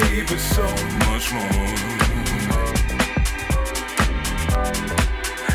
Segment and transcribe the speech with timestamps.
[0.00, 0.62] but so
[1.10, 1.42] much more.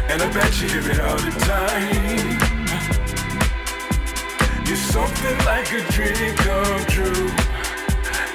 [0.09, 2.37] And I bet you hear it all the time.
[4.67, 7.29] You're something like a dream come true,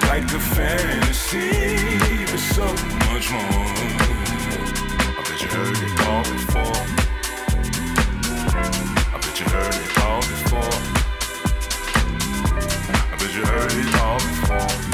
[0.08, 1.50] like a fantasy,
[2.26, 2.66] but so
[3.06, 3.70] much more.
[5.06, 6.82] I bet you heard it all before.
[9.06, 10.76] I bet you heard it all before.
[13.12, 14.91] I bet you heard it all before.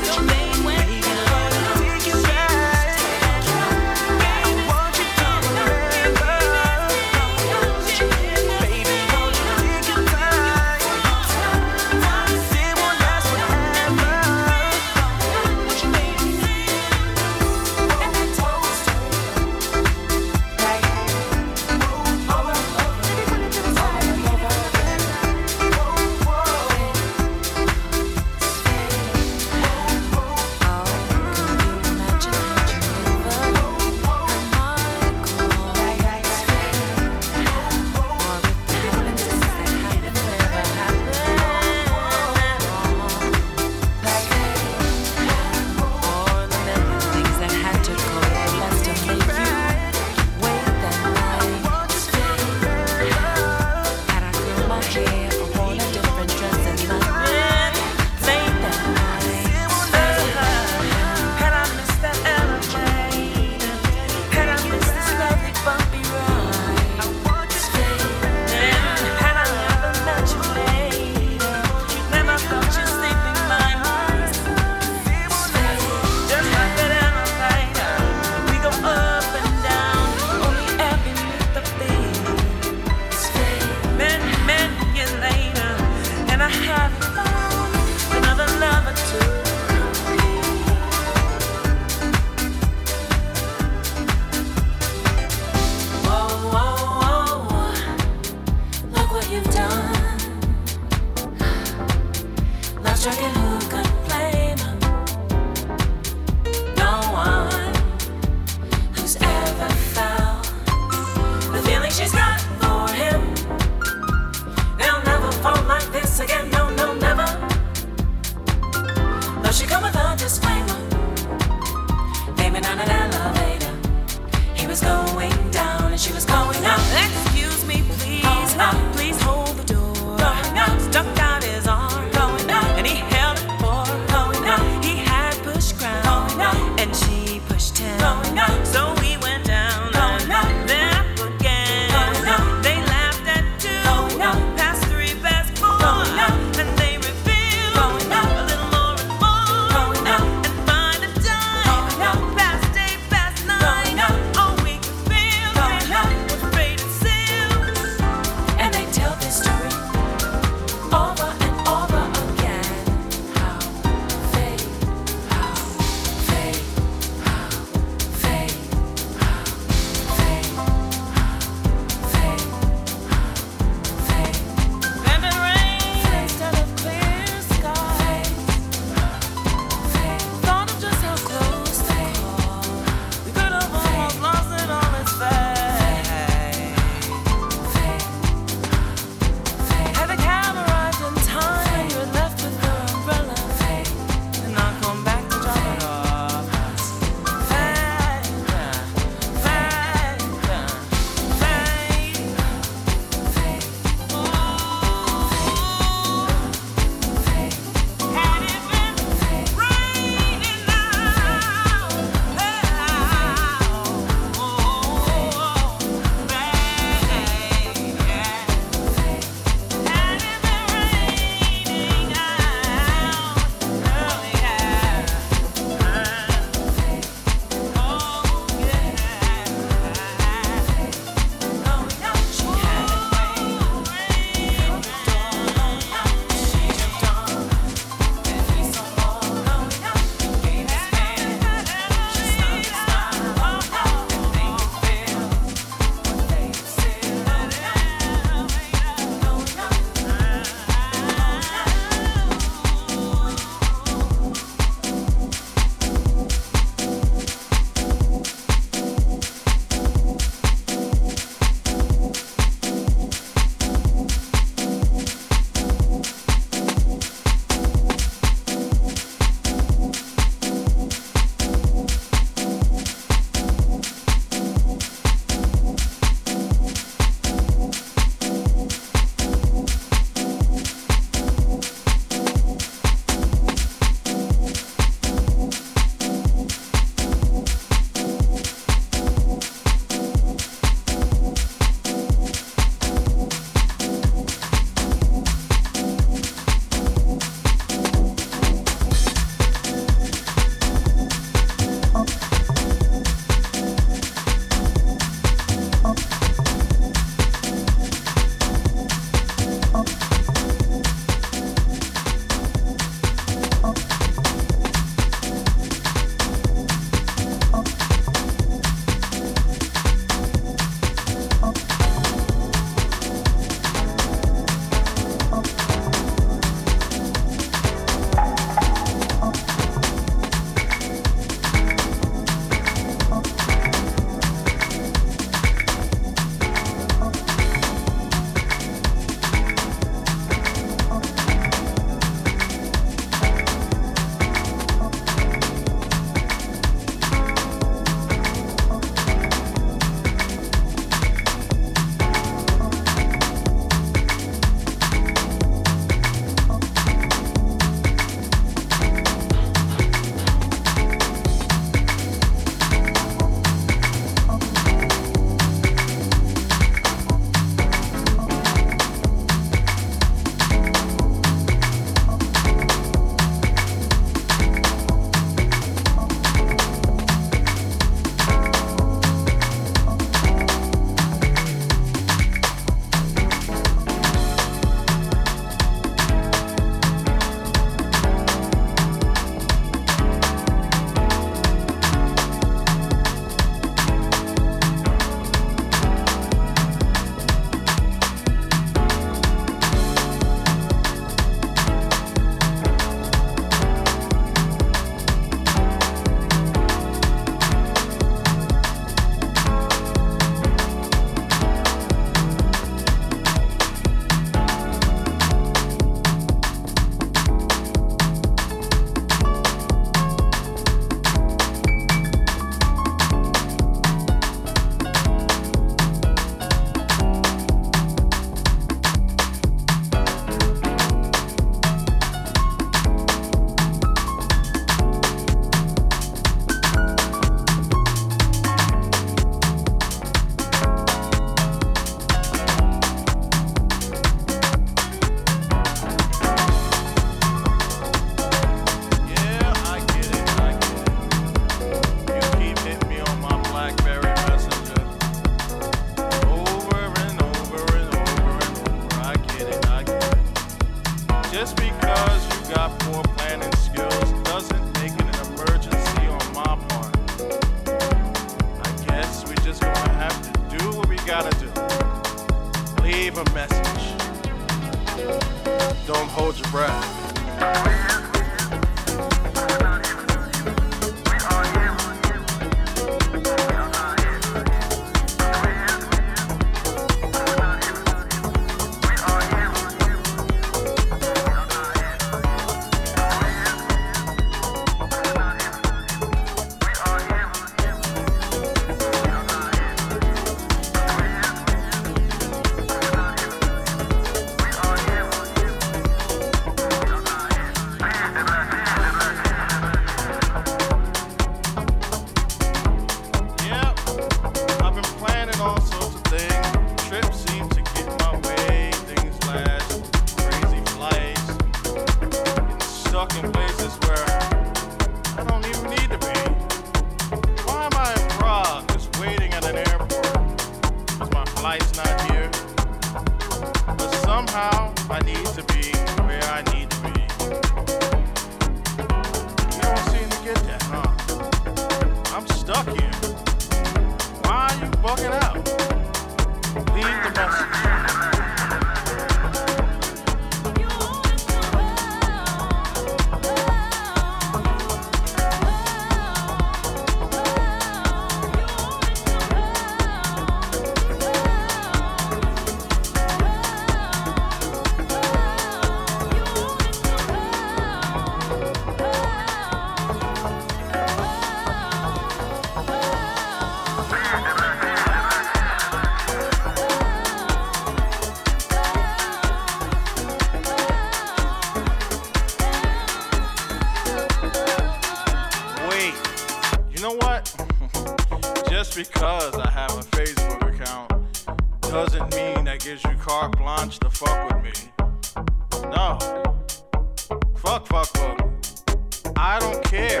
[599.50, 600.00] don't care.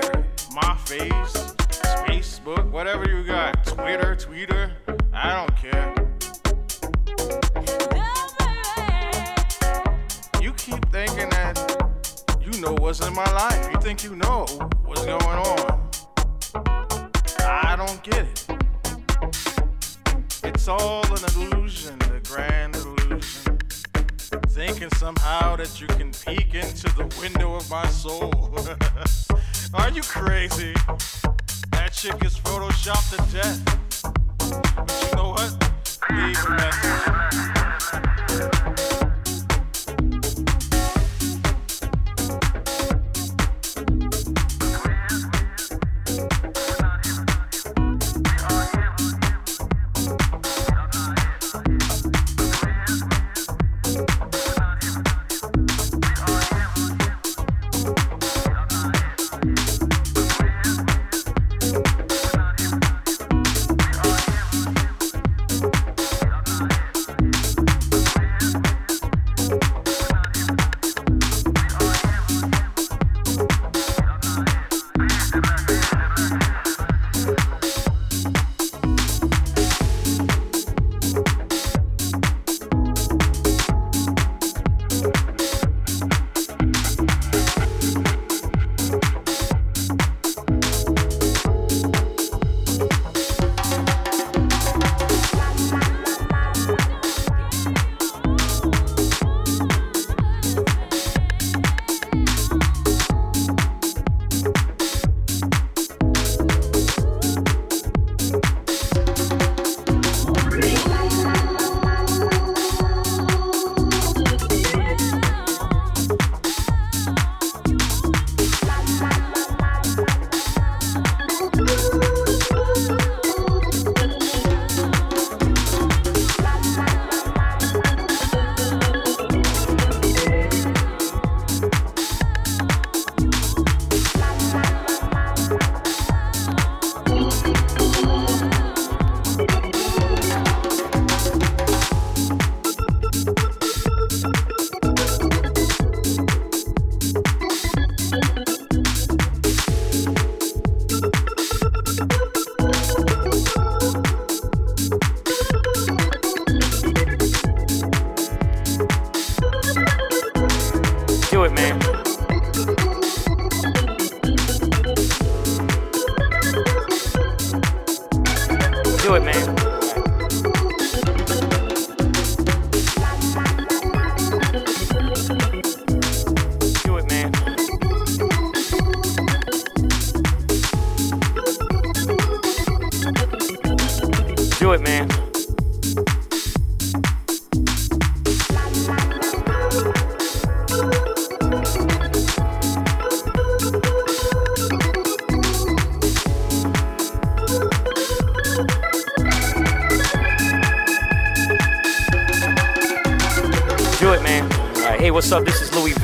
[0.52, 1.54] My face,
[2.06, 4.72] Facebook, whatever you got, Twitter, Twitter,
[5.12, 5.94] I don't care.
[10.40, 11.56] You keep thinking that
[12.40, 13.68] you know what's in my life.
[13.72, 14.46] You think you know
[14.84, 15.90] what's going on.
[17.40, 18.46] I don't get it.
[20.44, 23.58] It's all an illusion, the grand illusion.
[24.48, 28.30] Thinking somehow that you can peek into the window of my soul.
[29.72, 30.74] Are you crazy?
[31.70, 33.60] That chick is photoshopped to death.
[34.74, 35.54] But you know what?
[36.10, 37.49] Leave a message.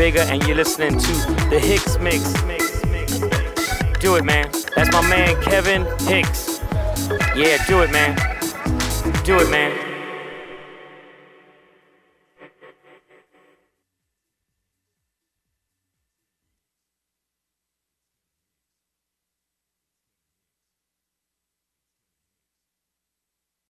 [0.06, 1.12] Vega, and you're listening to
[1.50, 2.32] the Hicks Mix.
[3.98, 4.48] Do it, man.
[4.76, 6.60] That's my man Kevin Hicks.
[7.34, 8.14] Yeah, do it, man.
[9.24, 9.85] Do it, man.